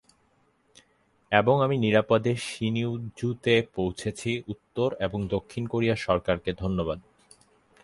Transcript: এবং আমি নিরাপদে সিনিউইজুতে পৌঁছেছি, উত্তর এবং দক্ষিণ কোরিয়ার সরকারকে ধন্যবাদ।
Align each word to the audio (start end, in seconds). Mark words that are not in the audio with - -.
এবং 1.31 1.55
আমি 1.63 1.75
নিরাপদে 1.77 2.33
সিনিউইজুতে 2.35 3.55
পৌঁছেছি, 3.75 4.31
উত্তর 4.47 4.89
এবং 4.99 5.19
দক্ষিণ 5.27 5.63
কোরিয়ার 5.67 6.03
সরকারকে 6.07 6.51
ধন্যবাদ। 6.53 6.99